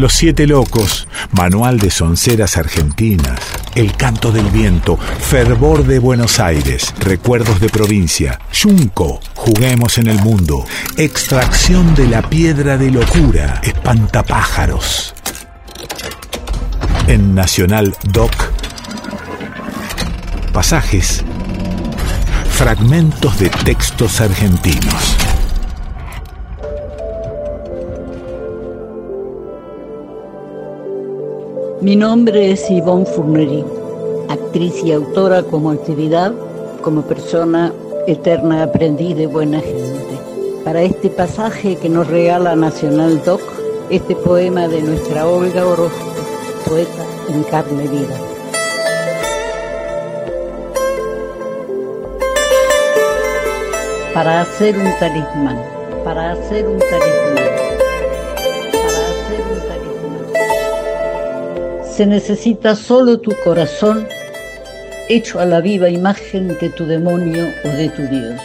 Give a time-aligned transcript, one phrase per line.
[0.00, 3.38] Los Siete Locos, Manual de Sonceras Argentinas,
[3.74, 10.18] El Canto del Viento, Fervor de Buenos Aires, Recuerdos de Provincia, Yunco, Juguemos en el
[10.22, 10.64] Mundo,
[10.96, 15.12] Extracción de la Piedra de Locura, Espantapájaros.
[17.06, 18.32] En Nacional Doc,
[20.54, 21.22] pasajes,
[22.54, 25.18] fragmentos de textos argentinos.
[31.82, 33.64] Mi nombre es Yvonne Fournery,
[34.28, 36.34] actriz y autora como actividad,
[36.82, 37.72] como persona
[38.06, 40.18] eterna aprendiz de buena gente.
[40.62, 43.40] Para este pasaje que nos regala Nacional Doc,
[43.88, 46.04] este poema de nuestra Olga Orozco,
[46.68, 48.16] poeta en carne vida.
[54.12, 55.64] Para hacer un talismán,
[56.04, 57.69] para hacer un talismán,
[62.00, 64.08] Se necesita solo tu corazón
[65.10, 68.40] hecho a la viva imagen de tu demonio o de tu Dios.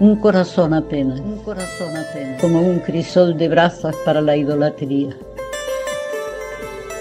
[0.00, 5.10] Un corazón apenas, un corazón apenas, como un crisol de brasas para la idolatría.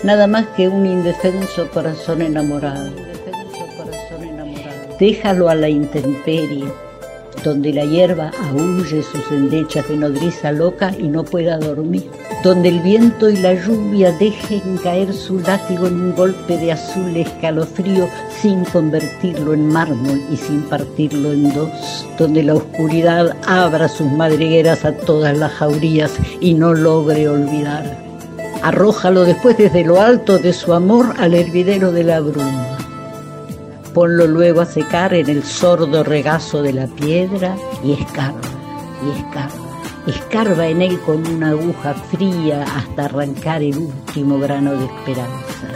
[0.03, 2.91] Nada más que un indefenso corazón enamorado.
[4.99, 6.65] Déjalo a la intemperie,
[7.43, 12.09] donde la hierba aúlle sus endechas de nodriza loca y no pueda dormir,
[12.43, 17.15] donde el viento y la lluvia dejen caer su látigo en un golpe de azul
[17.15, 18.07] escalofrío
[18.41, 24.85] sin convertirlo en mármol y sin partirlo en dos, donde la oscuridad abra sus madrigueras
[24.85, 28.05] a todas las jaurías y no logre olvidar.
[28.63, 32.76] Arrójalo después desde lo alto de su amor al hervidero de la bruma
[33.97, 38.39] ponlo luego a secar en el sordo regazo de la piedra y escarba,
[39.03, 40.05] y escarba.
[40.05, 45.67] Escarba en él con una aguja fría hasta arrancar el último grano de esperanza.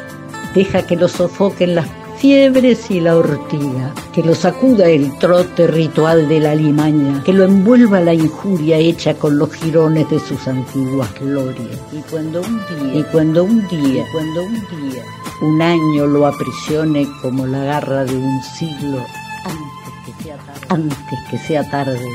[0.54, 6.30] Deja que lo sofoquen las fiebres y la ortiga, que lo sacuda el trote ritual
[6.30, 11.10] de la limaña, que lo envuelva la injuria hecha con los jirones de sus antiguas
[11.20, 11.80] glorias.
[11.92, 15.04] Y cuando un día, y cuando un día, y cuando un día,
[15.42, 19.04] un año lo aprisione como la garra de un siglo,
[19.46, 22.10] antes que sea tarde, antes que, sea tarde,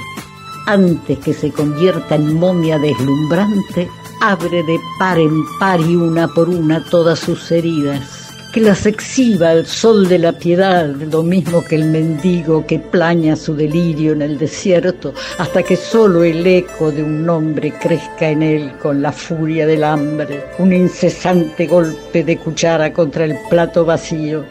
[0.67, 6.49] antes que se convierta en momia deslumbrante, abre de par en par y una por
[6.49, 8.16] una todas sus heridas
[8.57, 13.37] que las exhiba el sol de la piedad, lo mismo que el mendigo que plaña
[13.37, 18.43] su delirio en el desierto, hasta que solo el eco de un nombre crezca en
[18.43, 24.47] él con la furia del hambre, un incesante golpe de cuchara contra el plato vacío.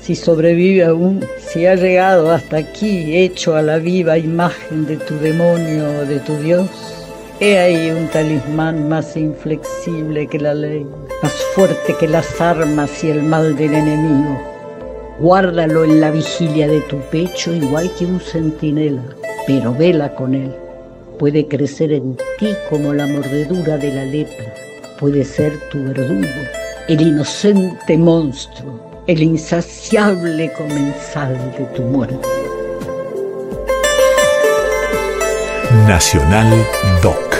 [0.00, 5.14] Si sobrevive aún, si ha llegado hasta aquí hecho a la viva imagen de tu
[5.18, 7.01] demonio o de tu Dios,
[7.44, 10.86] He ahí un talismán más inflexible que la ley,
[11.24, 14.40] más fuerte que las armas y el mal del enemigo.
[15.18, 19.02] Guárdalo en la vigilia de tu pecho igual que un centinela,
[19.44, 20.54] pero vela con él.
[21.18, 24.54] Puede crecer en ti como la mordedura de la lepra,
[25.00, 26.28] puede ser tu verdugo,
[26.86, 32.28] el inocente monstruo, el insaciable comensal de tu muerte.
[35.88, 36.48] Nacional
[37.02, 37.31] Doc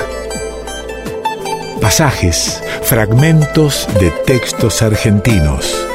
[1.92, 5.86] pasajes, fragmentos de textos argentinos